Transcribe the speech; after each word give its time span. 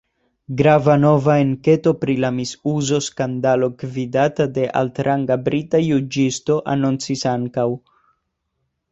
Grava 0.59 0.93
nova 1.01 1.33
enketo 1.41 1.91
pri 2.05 2.13
la 2.23 2.29
misuzo 2.37 2.97
skandalo 3.07 3.69
gvidata 3.83 4.47
de 4.55 4.63
altranga 4.81 5.37
brita 5.49 5.81
juĝisto 5.89 6.57
anoncis 6.77 7.23
ankaŭ. 7.33 7.67